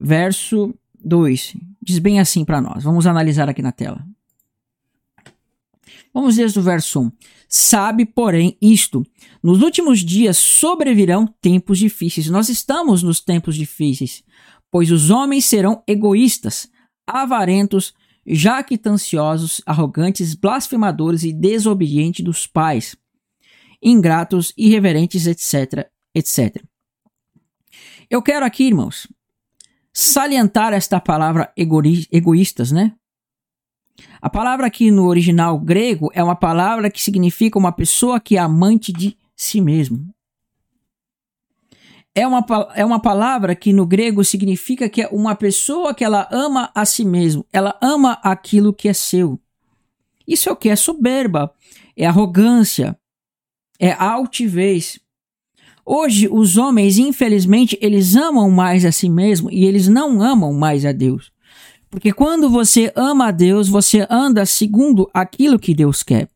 verso 0.00 0.74
2. 1.02 1.56
Diz 1.82 1.98
bem 1.98 2.20
assim 2.20 2.44
para 2.44 2.60
nós. 2.60 2.84
Vamos 2.84 3.06
analisar 3.06 3.48
aqui 3.48 3.62
na 3.62 3.72
tela. 3.72 4.04
Vamos 6.12 6.36
desde 6.36 6.58
o 6.58 6.62
verso 6.62 7.00
1. 7.00 7.12
Sabe, 7.48 8.04
porém, 8.04 8.56
isto: 8.60 9.06
nos 9.42 9.62
últimos 9.62 10.00
dias 10.00 10.36
sobrevirão 10.36 11.26
tempos 11.40 11.78
difíceis. 11.78 12.28
Nós 12.28 12.48
estamos 12.48 13.02
nos 13.02 13.20
tempos 13.20 13.56
difíceis, 13.56 14.22
pois 14.70 14.90
os 14.90 15.10
homens 15.10 15.44
serão 15.44 15.82
egoístas, 15.86 16.68
avarentos, 17.06 17.94
jactanciosos, 18.26 19.62
arrogantes, 19.64 20.34
blasfemadores 20.34 21.22
e 21.22 21.32
desobedientes 21.32 22.24
dos 22.24 22.46
pais, 22.46 22.96
ingratos, 23.82 24.52
irreverentes, 24.56 25.26
etc, 25.26 25.88
etc. 26.14 26.62
Eu 28.10 28.22
quero 28.22 28.44
aqui, 28.44 28.64
irmãos, 28.64 29.06
salientar 29.92 30.72
esta 30.72 31.00
palavra 31.00 31.52
egoístas, 31.56 32.72
né? 32.72 32.97
A 34.20 34.28
palavra 34.28 34.66
aqui 34.66 34.90
no 34.90 35.06
original 35.06 35.58
grego 35.58 36.10
é 36.12 36.22
uma 36.22 36.36
palavra 36.36 36.90
que 36.90 37.02
significa 37.02 37.58
uma 37.58 37.72
pessoa 37.72 38.18
que 38.18 38.36
é 38.36 38.40
amante 38.40 38.92
de 38.92 39.16
si 39.36 39.60
mesmo. 39.60 40.08
É 42.14 42.26
uma, 42.26 42.44
é 42.74 42.84
uma 42.84 43.00
palavra 43.00 43.54
que 43.54 43.72
no 43.72 43.86
grego 43.86 44.24
significa 44.24 44.88
que 44.88 45.02
é 45.02 45.08
uma 45.08 45.36
pessoa 45.36 45.94
que 45.94 46.04
ela 46.04 46.28
ama 46.32 46.70
a 46.74 46.84
si 46.84 47.04
mesmo, 47.04 47.46
ela 47.52 47.78
ama 47.80 48.18
aquilo 48.24 48.72
que 48.72 48.88
é 48.88 48.92
seu. 48.92 49.38
Isso 50.26 50.48
é 50.48 50.52
o 50.52 50.56
que? 50.56 50.68
É 50.68 50.74
soberba, 50.74 51.54
é 51.96 52.06
arrogância, 52.06 52.98
é 53.78 53.92
altivez. 53.92 54.98
Hoje, 55.86 56.28
os 56.28 56.56
homens, 56.56 56.98
infelizmente, 56.98 57.78
eles 57.80 58.16
amam 58.16 58.50
mais 58.50 58.84
a 58.84 58.92
si 58.92 59.08
mesmo 59.08 59.50
e 59.50 59.64
eles 59.64 59.88
não 59.88 60.20
amam 60.20 60.52
mais 60.52 60.84
a 60.84 60.92
Deus. 60.92 61.32
Porque 61.90 62.12
quando 62.12 62.50
você 62.50 62.92
ama 62.94 63.28
a 63.28 63.30
Deus, 63.30 63.68
você 63.68 64.06
anda 64.10 64.44
segundo 64.44 65.08
aquilo 65.12 65.58
que 65.58 65.74
Deus 65.74 66.02
quer. 66.02 66.28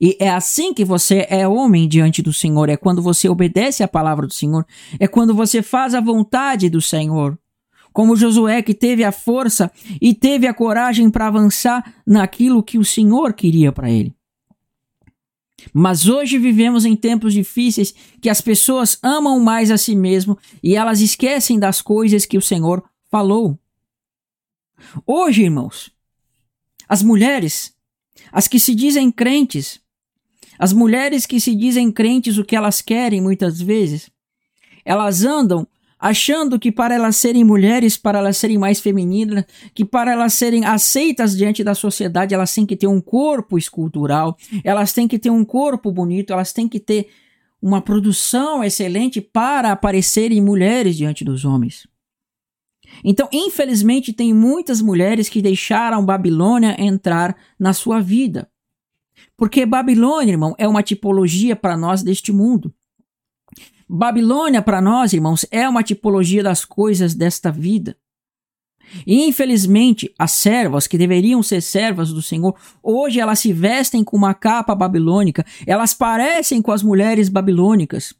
E 0.00 0.16
é 0.18 0.30
assim 0.30 0.74
que 0.74 0.84
você 0.84 1.26
é 1.30 1.46
homem 1.46 1.88
diante 1.88 2.20
do 2.22 2.32
Senhor, 2.32 2.68
é 2.68 2.76
quando 2.76 3.00
você 3.00 3.28
obedece 3.28 3.82
à 3.82 3.88
palavra 3.88 4.26
do 4.26 4.32
Senhor, 4.32 4.66
é 4.98 5.06
quando 5.06 5.34
você 5.34 5.62
faz 5.62 5.94
a 5.94 6.00
vontade 6.00 6.68
do 6.68 6.80
Senhor. 6.80 7.38
Como 7.92 8.16
Josué, 8.16 8.62
que 8.62 8.74
teve 8.74 9.02
a 9.02 9.12
força 9.12 9.70
e 10.00 10.14
teve 10.14 10.46
a 10.46 10.54
coragem 10.54 11.10
para 11.10 11.26
avançar 11.26 11.94
naquilo 12.06 12.62
que 12.62 12.78
o 12.78 12.84
Senhor 12.84 13.32
queria 13.32 13.72
para 13.72 13.90
ele. 13.90 14.14
Mas 15.72 16.08
hoje 16.08 16.38
vivemos 16.38 16.84
em 16.84 16.94
tempos 16.94 17.32
difíceis 17.32 17.94
que 18.20 18.28
as 18.28 18.40
pessoas 18.40 18.98
amam 19.02 19.40
mais 19.40 19.70
a 19.70 19.76
si 19.76 19.96
mesmo 19.96 20.38
e 20.62 20.76
elas 20.76 21.00
esquecem 21.00 21.58
das 21.58 21.82
coisas 21.82 22.24
que 22.24 22.38
o 22.38 22.42
Senhor 22.42 22.82
falou. 23.10 23.58
Hoje, 25.06 25.42
irmãos, 25.42 25.90
as 26.88 27.02
mulheres, 27.02 27.74
as 28.32 28.48
que 28.48 28.58
se 28.58 28.74
dizem 28.74 29.10
crentes, 29.10 29.80
as 30.58 30.72
mulheres 30.72 31.26
que 31.26 31.40
se 31.40 31.54
dizem 31.54 31.90
crentes 31.90 32.38
o 32.38 32.44
que 32.44 32.56
elas 32.56 32.80
querem 32.80 33.20
muitas 33.20 33.60
vezes, 33.60 34.10
elas 34.84 35.24
andam 35.24 35.66
achando 35.98 36.58
que 36.58 36.70
para 36.70 36.94
elas 36.94 37.16
serem 37.16 37.42
mulheres, 37.42 37.96
para 37.96 38.18
elas 38.18 38.36
serem 38.36 38.56
mais 38.56 38.80
femininas, 38.80 39.44
que 39.74 39.84
para 39.84 40.12
elas 40.12 40.32
serem 40.34 40.64
aceitas 40.64 41.36
diante 41.36 41.64
da 41.64 41.74
sociedade, 41.74 42.34
elas 42.34 42.54
têm 42.54 42.64
que 42.64 42.76
ter 42.76 42.86
um 42.86 43.00
corpo 43.00 43.58
escultural, 43.58 44.36
elas 44.62 44.92
têm 44.92 45.08
que 45.08 45.18
ter 45.18 45.30
um 45.30 45.44
corpo 45.44 45.90
bonito, 45.90 46.32
elas 46.32 46.52
têm 46.52 46.68
que 46.68 46.78
ter 46.78 47.08
uma 47.60 47.82
produção 47.82 48.62
excelente 48.62 49.20
para 49.20 49.72
aparecerem 49.72 50.40
mulheres 50.40 50.96
diante 50.96 51.24
dos 51.24 51.44
homens. 51.44 51.86
Então, 53.04 53.28
infelizmente, 53.32 54.12
tem 54.12 54.34
muitas 54.34 54.80
mulheres 54.80 55.28
que 55.28 55.42
deixaram 55.42 56.04
Babilônia 56.04 56.76
entrar 56.78 57.36
na 57.58 57.72
sua 57.72 58.00
vida. 58.00 58.50
Porque 59.36 59.64
Babilônia, 59.64 60.32
irmão, 60.32 60.54
é 60.58 60.66
uma 60.66 60.82
tipologia 60.82 61.54
para 61.54 61.76
nós 61.76 62.02
deste 62.02 62.32
mundo. 62.32 62.74
Babilônia, 63.88 64.60
para 64.60 64.80
nós, 64.80 65.12
irmãos, 65.12 65.46
é 65.50 65.68
uma 65.68 65.82
tipologia 65.82 66.42
das 66.42 66.64
coisas 66.64 67.14
desta 67.14 67.50
vida. 67.50 67.96
E, 69.06 69.26
infelizmente, 69.26 70.12
as 70.18 70.32
servas, 70.32 70.86
que 70.86 70.98
deveriam 70.98 71.42
ser 71.42 71.60
servas 71.60 72.12
do 72.12 72.22
Senhor, 72.22 72.54
hoje 72.82 73.20
elas 73.20 73.38
se 73.38 73.52
vestem 73.52 74.02
com 74.02 74.16
uma 74.16 74.34
capa 74.34 74.74
babilônica, 74.74 75.44
elas 75.66 75.94
parecem 75.94 76.60
com 76.62 76.72
as 76.72 76.82
mulheres 76.82 77.28
babilônicas. 77.28 78.14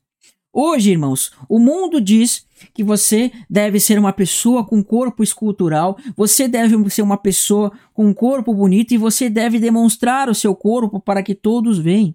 Hoje, 0.61 0.91
irmãos, 0.91 1.31
o 1.49 1.61
mundo 1.61 2.00
diz 2.00 2.45
que 2.75 2.83
você 2.83 3.31
deve 3.49 3.79
ser 3.79 3.97
uma 3.97 4.12
pessoa 4.12 4.65
com 4.65 4.83
corpo 4.83 5.23
escultural, 5.23 5.97
você 6.17 6.49
deve 6.49 6.91
ser 6.91 7.03
uma 7.03 7.17
pessoa 7.17 7.71
com 7.95 8.07
um 8.07 8.12
corpo 8.12 8.53
bonito 8.53 8.93
e 8.93 8.99
você 8.99 9.31
deve 9.31 9.61
demonstrar 9.61 10.29
o 10.29 10.35
seu 10.35 10.57
corpo 10.57 10.99
para 10.99 11.23
que 11.23 11.33
todos 11.33 11.79
vejam. 11.79 12.12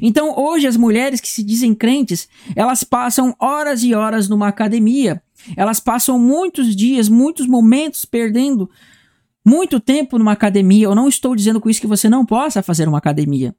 Então, 0.00 0.38
hoje, 0.38 0.68
as 0.68 0.76
mulheres 0.76 1.20
que 1.20 1.26
se 1.26 1.42
dizem 1.42 1.74
crentes, 1.74 2.28
elas 2.54 2.84
passam 2.84 3.34
horas 3.40 3.82
e 3.82 3.92
horas 3.92 4.28
numa 4.28 4.46
academia, 4.46 5.20
elas 5.56 5.80
passam 5.80 6.16
muitos 6.16 6.76
dias, 6.76 7.08
muitos 7.08 7.48
momentos 7.48 8.04
perdendo 8.04 8.70
muito 9.44 9.80
tempo 9.80 10.16
numa 10.16 10.30
academia. 10.30 10.84
Eu 10.84 10.94
não 10.94 11.08
estou 11.08 11.34
dizendo 11.34 11.60
com 11.60 11.68
isso 11.68 11.80
que 11.80 11.88
você 11.88 12.08
não 12.08 12.24
possa 12.24 12.62
fazer 12.62 12.86
uma 12.86 12.98
academia, 12.98 13.52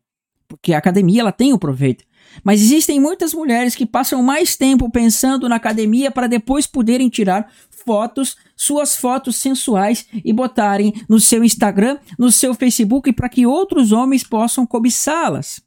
porque 0.51 0.73
a 0.73 0.77
academia 0.77 1.21
ela 1.21 1.31
tem 1.31 1.53
o 1.53 1.57
proveito. 1.57 2.03
Mas 2.43 2.61
existem 2.61 2.99
muitas 2.99 3.33
mulheres 3.33 3.73
que 3.73 3.85
passam 3.85 4.21
mais 4.21 4.57
tempo 4.57 4.91
pensando 4.91 5.47
na 5.47 5.55
academia 5.55 6.11
para 6.11 6.27
depois 6.27 6.67
poderem 6.67 7.07
tirar 7.07 7.49
fotos, 7.69 8.35
suas 8.53 8.97
fotos 8.97 9.37
sensuais 9.37 10.05
e 10.13 10.33
botarem 10.33 10.93
no 11.07 11.21
seu 11.21 11.41
Instagram, 11.41 11.97
no 12.19 12.29
seu 12.29 12.53
Facebook 12.53 13.13
para 13.13 13.29
que 13.29 13.45
outros 13.45 13.93
homens 13.93 14.25
possam 14.25 14.65
cobiçá-las. 14.65 15.61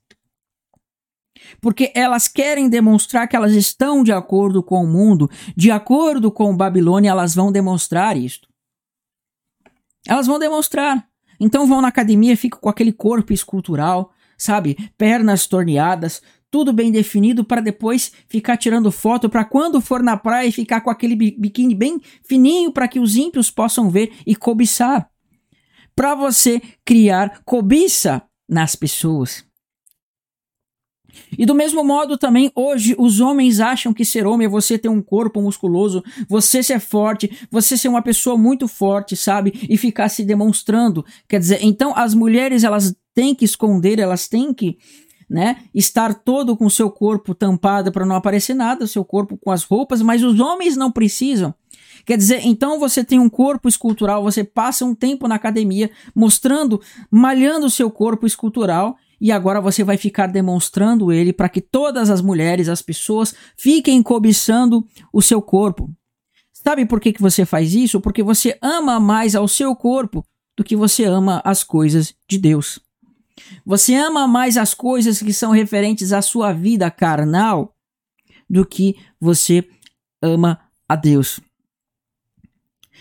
Porque 1.63 1.91
elas 1.95 2.29
querem 2.29 2.69
demonstrar 2.69 3.27
que 3.27 3.37
elas 3.37 3.53
estão 3.53 4.05
de 4.05 4.13
acordo 4.13 4.63
com 4.63 4.85
o 4.85 4.87
mundo, 4.87 5.31
de 5.57 5.71
acordo 5.71 6.31
com 6.31 6.55
Babilônia, 6.55 7.11
elas 7.11 7.35
vão 7.35 7.51
demonstrar 7.51 8.19
isto. 8.19 8.49
Elas 10.07 10.27
vão 10.27 10.39
demonstrar. 10.39 11.09
Então 11.41 11.67
vão 11.67 11.81
na 11.81 11.89
academia, 11.89 12.37
ficam 12.37 12.61
com 12.61 12.69
aquele 12.69 12.93
corpo 12.93 13.33
escultural, 13.33 14.14
sabe? 14.37 14.77
Pernas 14.97 15.47
torneadas, 15.47 16.23
tudo 16.55 16.73
bem 16.73 16.93
definido 16.93 17.45
para 17.45 17.61
depois 17.61 18.13
ficar 18.29 18.57
tirando 18.57 18.93
foto 18.93 19.29
para 19.29 19.45
quando 19.45 19.81
for 19.81 20.01
na 20.03 20.17
praia 20.17 20.53
ficar 20.53 20.83
com 20.83 20.89
aquele 20.89 21.17
biquíni 21.17 21.75
bem 21.75 22.01
fininho 22.23 22.71
para 22.71 22.87
que 22.87 23.01
os 23.01 23.17
ímpios 23.17 23.51
possam 23.51 23.91
ver 23.91 24.13
e 24.25 24.37
cobiçar. 24.37 25.11
Para 25.97 26.15
você 26.15 26.63
criar 26.85 27.43
cobiça 27.45 28.23
nas 28.49 28.77
pessoas. 28.77 29.45
E 31.37 31.45
do 31.45 31.57
mesmo 31.57 31.83
modo 31.83 32.17
também 32.17 32.53
hoje 32.55 32.95
os 32.99 33.21
homens 33.21 33.59
acham 33.59 33.93
que 33.93 34.05
ser 34.05 34.25
homem 34.25 34.47
é 34.47 34.49
você 34.49 34.79
ter 34.79 34.89
um 34.89 35.03
corpo 35.03 35.43
musculoso, 35.43 36.05
você 36.29 36.63
ser 36.63 36.79
forte, 36.79 37.31
você 37.51 37.77
ser 37.77 37.89
uma 37.89 38.03
pessoa 38.03 38.37
muito 38.37 38.69
forte, 38.69 39.17
sabe? 39.17 39.67
E 39.69 39.77
ficar 39.77 40.09
se 40.09 40.25
demonstrando. 40.25 41.05
Quer 41.29 41.41
dizer, 41.41 41.59
então 41.63 41.93
as 41.97 42.15
mulheres 42.15 42.63
elas 42.63 42.95
têm 43.15 43.35
que 43.35 43.45
esconder, 43.45 43.99
elas 43.99 44.29
têm 44.29 44.53
que 44.53 44.79
né? 45.29 45.65
Estar 45.75 46.15
todo 46.15 46.57
com 46.57 46.67
o 46.67 46.71
seu 46.71 46.91
corpo 46.91 47.35
tampado 47.35 47.91
para 47.91 48.05
não 48.05 48.15
aparecer 48.15 48.55
nada, 48.55 48.87
seu 48.87 49.05
corpo 49.05 49.37
com 49.37 49.51
as 49.51 49.65
roupas, 49.65 50.03
mas 50.03 50.23
os 50.23 50.39
homens 50.39 50.77
não 50.77 50.93
precisam. 50.93 51.55
Quer 52.05 52.19
dizer, 52.19 52.45
então 52.45 52.79
você 52.79 53.03
tem 53.03 53.19
um 53.19 53.31
corpo 53.31 53.69
escultural, 53.69 54.23
você 54.23 54.45
passa 54.45 54.85
um 54.85 54.95
tempo 54.95 55.27
na 55.27 55.37
academia 55.37 55.91
mostrando, 56.15 56.81
malhando 57.11 57.67
o 57.67 57.71
seu 57.71 57.91
corpo 57.91 58.27
escultural 58.27 58.97
e 59.21 59.33
agora 59.33 59.61
você 59.61 59.83
vai 59.83 59.97
ficar 59.97 60.27
demonstrando 60.27 61.11
ele 61.11 61.33
para 61.33 61.49
que 61.49 61.61
todas 61.61 62.11
as 62.11 62.21
mulheres, 62.21 62.69
as 62.69 62.83
pessoas, 62.83 63.35
fiquem 63.57 64.03
cobiçando 64.03 64.87
o 65.13 65.23
seu 65.23 65.41
corpo. 65.41 65.91
Sabe 66.53 66.85
por 66.85 67.01
que, 67.01 67.13
que 67.13 67.23
você 67.23 67.47
faz 67.47 67.75
isso? 67.75 68.01
Porque 68.01 68.23
você 68.23 68.59
ama 68.61 69.01
mais 69.01 69.35
ao 69.35 69.49
seu 69.49 69.75
corpo 69.75 70.25
do 70.57 70.63
que 70.63 70.77
você 70.77 71.05
ama 71.05 71.41
as 71.45 71.65
coisas 71.65 72.15
de 72.29 72.39
Deus. 72.39 72.81
Você 73.65 73.95
ama 73.95 74.27
mais 74.27 74.57
as 74.57 74.75
coisas 74.75 75.21
que 75.21 75.33
são 75.33 75.51
referentes 75.51 76.13
à 76.13 76.23
sua 76.23 76.53
vida 76.53 76.91
carnal 76.91 77.75
do 78.49 78.65
que 78.65 78.97
você 79.21 79.67
ama 80.23 80.61
a 80.89 80.97
Deus. 80.97 81.41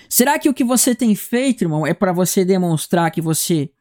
Será 0.10 0.38
que 0.38 0.50
o 0.50 0.54
que 0.54 0.64
você 0.64 0.94
tem 0.96 1.16
feito, 1.16 1.64
irmão, 1.64 1.86
é 1.86 1.94
para 1.94 2.14
você 2.14 2.44
demonstrar 2.44 3.12
que 3.12 3.22
você 3.22 3.72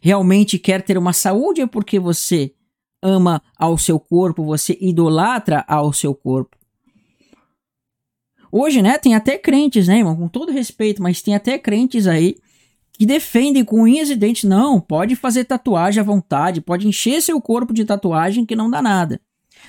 realmente 0.00 0.58
quer 0.58 0.82
ter 0.82 0.98
uma 0.98 1.12
saúde 1.12 1.62
ou 1.62 1.68
porque 1.68 1.98
você 1.98 2.54
ama 3.02 3.42
ao 3.56 3.76
seu 3.76 3.98
corpo, 3.98 4.44
você 4.44 4.76
idolatra 4.80 5.64
ao 5.66 5.92
seu 5.92 6.14
corpo. 6.14 6.56
Hoje, 8.50 8.82
né, 8.82 8.98
tem 8.98 9.14
até 9.14 9.38
crentes, 9.38 9.88
né, 9.88 9.98
irmão, 9.98 10.16
com 10.16 10.28
todo 10.28 10.52
respeito, 10.52 11.02
mas 11.02 11.22
tem 11.22 11.34
até 11.34 11.58
crentes 11.58 12.06
aí 12.06 12.36
que 12.92 13.06
defendem 13.06 13.64
com 13.64 13.82
unhas 13.82 14.10
e 14.10 14.16
dentes, 14.16 14.44
não, 14.44 14.80
pode 14.80 15.16
fazer 15.16 15.44
tatuagem 15.44 16.00
à 16.00 16.04
vontade, 16.04 16.60
pode 16.60 16.86
encher 16.86 17.20
seu 17.22 17.40
corpo 17.40 17.72
de 17.72 17.84
tatuagem 17.84 18.44
que 18.44 18.54
não 18.54 18.70
dá 18.70 18.82
nada. 18.82 19.20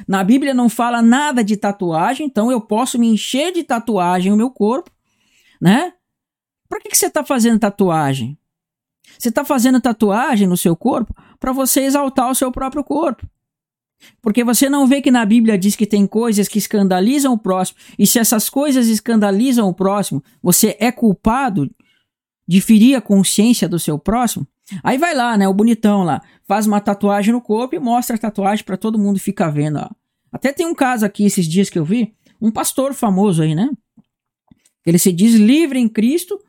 Na 0.07 0.23
Bíblia 0.23 0.53
não 0.53 0.69
fala 0.69 1.01
nada 1.01 1.43
de 1.43 1.55
tatuagem, 1.55 2.25
então 2.25 2.51
eu 2.51 2.59
posso 2.59 2.99
me 2.99 3.07
encher 3.07 3.51
de 3.51 3.63
tatuagem 3.63 4.31
o 4.31 4.37
meu 4.37 4.49
corpo, 4.49 4.91
né? 5.61 5.93
Por 6.67 6.79
que, 6.79 6.89
que 6.89 6.97
você 6.97 7.05
está 7.05 7.23
fazendo 7.23 7.59
tatuagem? 7.59 8.37
Você 9.17 9.29
está 9.29 9.45
fazendo 9.45 9.79
tatuagem 9.79 10.47
no 10.47 10.57
seu 10.57 10.75
corpo 10.75 11.15
para 11.39 11.51
você 11.51 11.81
exaltar 11.81 12.29
o 12.29 12.35
seu 12.35 12.51
próprio 12.51 12.83
corpo. 12.83 13.27
Porque 14.21 14.43
você 14.43 14.69
não 14.69 14.87
vê 14.87 15.01
que 15.01 15.11
na 15.11 15.25
Bíblia 15.25 15.57
diz 15.57 15.75
que 15.75 15.85
tem 15.85 16.05
coisas 16.05 16.47
que 16.47 16.57
escandalizam 16.57 17.33
o 17.33 17.37
próximo, 17.37 17.77
e 17.97 18.05
se 18.05 18.19
essas 18.19 18.49
coisas 18.49 18.87
escandalizam 18.87 19.69
o 19.69 19.73
próximo, 19.73 20.23
você 20.41 20.75
é 20.79 20.91
culpado 20.91 21.69
de 22.47 22.61
ferir 22.61 22.95
a 22.95 23.01
consciência 23.01 23.67
do 23.67 23.79
seu 23.79 23.97
próximo? 23.97 24.47
Aí 24.83 24.97
vai 24.97 25.13
lá, 25.13 25.37
né, 25.37 25.47
o 25.47 25.53
bonitão 25.53 26.03
lá, 26.03 26.21
faz 26.47 26.65
uma 26.65 26.79
tatuagem 26.79 27.33
no 27.33 27.41
corpo 27.41 27.75
e 27.75 27.79
mostra 27.79 28.15
a 28.15 28.19
tatuagem 28.19 28.63
para 28.63 28.77
todo 28.77 28.99
mundo 28.99 29.19
ficar 29.19 29.49
vendo, 29.49 29.79
ó. 29.79 29.89
Até 30.31 30.51
tem 30.51 30.65
um 30.65 30.73
caso 30.73 31.05
aqui 31.05 31.25
esses 31.25 31.45
dias 31.45 31.69
que 31.69 31.77
eu 31.77 31.85
vi, 31.85 32.13
um 32.41 32.49
pastor 32.49 32.93
famoso 32.93 33.43
aí, 33.43 33.53
né? 33.53 33.69
Ele 34.85 34.97
se 34.97 35.11
diz 35.11 35.35
livre 35.35 35.79
em 35.79 35.87
Cristo, 35.87 36.39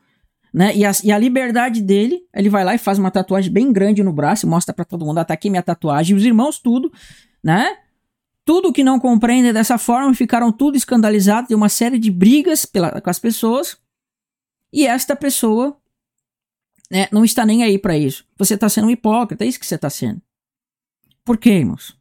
né? 0.53 0.75
E 0.75 0.83
a, 0.83 0.91
e 1.03 1.11
a 1.11 1.17
liberdade 1.17 1.81
dele, 1.81 2.21
ele 2.33 2.49
vai 2.49 2.63
lá 2.63 2.73
e 2.73 2.77
faz 2.77 2.97
uma 2.97 3.11
tatuagem 3.11 3.51
bem 3.51 3.71
grande 3.71 4.01
no 4.01 4.11
braço 4.11 4.47
mostra 4.47 4.73
para 4.73 4.85
todo 4.85 5.05
mundo, 5.05 5.19
ah, 5.19 5.25
tá 5.25 5.33
aqui 5.33 5.49
minha 5.49 5.61
tatuagem, 5.61 6.15
os 6.15 6.25
irmãos 6.25 6.57
tudo, 6.57 6.91
né? 7.43 7.77
Tudo 8.43 8.71
que 8.71 8.83
não 8.83 8.99
compreendem 8.99 9.51
dessa 9.51 9.77
forma 9.77 10.13
ficaram 10.13 10.51
tudo 10.51 10.77
escandalizados, 10.77 11.49
de 11.49 11.55
uma 11.55 11.69
série 11.69 11.99
de 11.99 12.11
brigas 12.11 12.65
pela, 12.65 13.01
com 13.01 13.09
as 13.09 13.19
pessoas. 13.19 13.77
E 14.71 14.85
esta 14.85 15.15
pessoa 15.15 15.77
né, 16.91 17.07
não 17.11 17.25
está 17.25 17.45
nem 17.45 17.63
aí 17.63 17.77
para 17.77 17.97
isso. 17.97 18.25
Você 18.37 18.55
está 18.55 18.69
sendo 18.69 18.87
um 18.87 18.91
hipócrita, 18.91 19.43
é 19.43 19.47
isso 19.47 19.59
que 19.59 19.65
você 19.65 19.75
está 19.75 19.89
sendo. 19.89 20.21
Por 21.23 21.37
quê, 21.37 21.51
irmãos? 21.51 21.97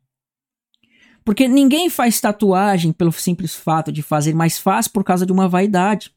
Porque 1.25 1.49
ninguém 1.49 1.89
faz 1.89 2.21
tatuagem 2.21 2.93
pelo 2.93 3.11
simples 3.11 3.55
fato 3.55 3.91
de 3.91 4.03
fazer 4.03 4.35
mais 4.35 4.59
fácil 4.59 4.93
por 4.93 5.03
causa 5.03 5.25
de 5.25 5.33
uma 5.33 5.49
vaidade. 5.49 6.15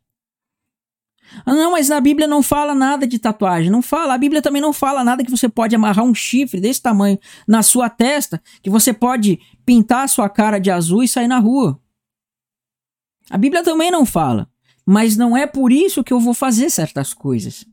Ah, 1.46 1.54
não, 1.54 1.72
mas 1.72 1.90
na 1.90 2.00
Bíblia 2.00 2.28
não 2.28 2.42
fala 2.42 2.74
nada 2.76 3.08
de 3.08 3.18
tatuagem. 3.18 3.70
Não 3.70 3.82
fala. 3.82 4.14
A 4.14 4.18
Bíblia 4.18 4.42
também 4.42 4.62
não 4.62 4.74
fala 4.74 5.04
nada 5.04 5.24
que 5.24 5.32
você 5.32 5.48
pode 5.48 5.76
amarrar 5.76 6.06
um 6.06 6.14
chifre 6.14 6.60
desse 6.60 6.82
tamanho 6.82 7.18
na 7.48 7.64
sua 7.64 7.90
testa, 7.90 8.42
que 8.62 8.70
você 8.70 8.94
pode 8.94 9.40
pintar 9.66 10.04
a 10.04 10.08
sua 10.08 10.30
cara 10.30 10.60
de 10.60 10.70
azul 10.70 11.04
e 11.04 11.08
sair 11.08 11.28
na 11.28 11.40
rua. 11.40 11.80
A 13.30 13.38
Bíblia 13.38 13.64
também 13.64 13.92
não 13.92 14.06
fala. 14.06 14.50
Mas 14.86 15.18
não 15.18 15.36
é 15.36 15.46
por 15.46 15.72
isso 15.72 16.04
que 16.04 16.14
eu 16.14 16.20
vou 16.20 16.34
fazer 16.34 16.70
certas 16.70 17.14
coisas. 17.14 17.66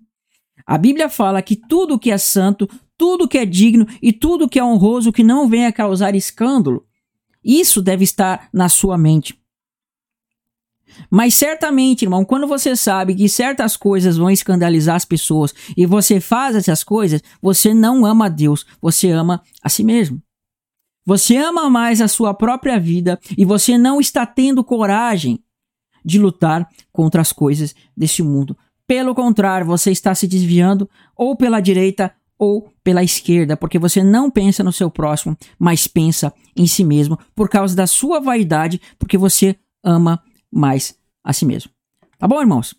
A 0.66 0.78
Bíblia 0.78 1.08
fala 1.08 1.42
que 1.42 1.56
tudo 1.56 1.98
que 1.98 2.10
é 2.10 2.18
santo, 2.18 2.68
tudo 2.96 3.28
que 3.28 3.38
é 3.38 3.44
digno 3.44 3.86
e 4.00 4.12
tudo 4.12 4.48
que 4.48 4.58
é 4.58 4.64
honroso 4.64 5.12
que 5.12 5.22
não 5.22 5.48
venha 5.48 5.72
causar 5.72 6.14
escândalo, 6.14 6.86
isso 7.44 7.82
deve 7.82 8.04
estar 8.04 8.48
na 8.52 8.68
sua 8.68 8.96
mente. 8.96 9.38
Mas 11.10 11.34
certamente, 11.34 12.04
irmão, 12.04 12.24
quando 12.24 12.46
você 12.46 12.76
sabe 12.76 13.14
que 13.14 13.28
certas 13.28 13.76
coisas 13.76 14.16
vão 14.16 14.30
escandalizar 14.30 14.96
as 14.96 15.04
pessoas 15.04 15.52
e 15.76 15.84
você 15.86 16.20
faz 16.20 16.56
essas 16.56 16.84
coisas, 16.84 17.22
você 17.42 17.74
não 17.74 18.06
ama 18.06 18.26
a 18.26 18.28
Deus, 18.28 18.64
você 18.80 19.10
ama 19.10 19.42
a 19.62 19.68
si 19.68 19.82
mesmo. 19.82 20.22
Você 21.04 21.36
ama 21.36 21.68
mais 21.68 22.00
a 22.00 22.08
sua 22.08 22.32
própria 22.32 22.78
vida 22.78 23.18
e 23.36 23.44
você 23.44 23.76
não 23.76 24.00
está 24.00 24.24
tendo 24.24 24.64
coragem 24.64 25.38
de 26.04 26.18
lutar 26.18 26.68
contra 26.92 27.20
as 27.20 27.32
coisas 27.32 27.74
deste 27.96 28.22
mundo. 28.22 28.56
Pelo 28.86 29.14
contrário, 29.14 29.66
você 29.66 29.90
está 29.90 30.14
se 30.14 30.26
desviando 30.26 30.88
ou 31.16 31.36
pela 31.36 31.60
direita 31.60 32.14
ou 32.38 32.70
pela 32.82 33.02
esquerda, 33.02 33.56
porque 33.56 33.78
você 33.78 34.02
não 34.02 34.30
pensa 34.30 34.62
no 34.62 34.72
seu 34.72 34.90
próximo, 34.90 35.36
mas 35.58 35.86
pensa 35.86 36.32
em 36.56 36.66
si 36.66 36.84
mesmo 36.84 37.18
por 37.34 37.48
causa 37.48 37.74
da 37.74 37.86
sua 37.86 38.20
vaidade, 38.20 38.80
porque 38.98 39.16
você 39.16 39.56
ama 39.82 40.22
mais 40.52 40.98
a 41.22 41.32
si 41.32 41.46
mesmo. 41.46 41.70
Tá 42.18 42.28
bom, 42.28 42.40
irmãos? 42.40 42.74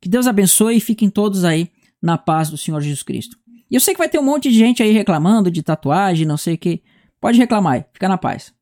Que 0.00 0.08
Deus 0.08 0.26
abençoe 0.26 0.76
e 0.76 0.80
fiquem 0.80 1.10
todos 1.10 1.44
aí 1.44 1.70
na 2.00 2.16
paz 2.16 2.50
do 2.50 2.56
Senhor 2.56 2.80
Jesus 2.80 3.02
Cristo. 3.02 3.36
E 3.70 3.74
eu 3.74 3.80
sei 3.80 3.94
que 3.94 3.98
vai 3.98 4.08
ter 4.08 4.18
um 4.18 4.24
monte 4.24 4.50
de 4.50 4.58
gente 4.58 4.82
aí 4.82 4.92
reclamando 4.92 5.50
de 5.50 5.62
tatuagem, 5.62 6.26
não 6.26 6.36
sei 6.36 6.54
o 6.54 6.58
que. 6.58 6.82
Pode 7.20 7.38
reclamar 7.38 7.74
aí, 7.74 7.84
fica 7.92 8.08
na 8.08 8.16
paz. 8.16 8.52